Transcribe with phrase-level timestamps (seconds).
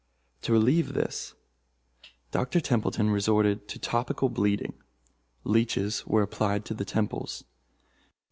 [0.41, 1.35] To relieve this,
[2.31, 2.59] Dr.
[2.59, 4.81] Templeton resorted to topical bleeding.
[5.43, 7.43] Leeches were applied to the temples.